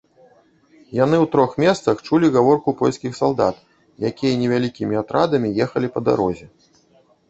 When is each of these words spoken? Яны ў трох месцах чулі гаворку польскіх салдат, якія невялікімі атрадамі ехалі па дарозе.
Яны 0.99 1.17
ў 1.19 1.25
трох 1.35 1.51
месцах 1.65 1.95
чулі 2.07 2.33
гаворку 2.39 2.75
польскіх 2.81 3.11
салдат, 3.21 3.55
якія 4.13 4.33
невялікімі 4.43 4.95
атрадамі 5.07 5.57
ехалі 5.65 5.87
па 5.97 6.09
дарозе. 6.11 6.45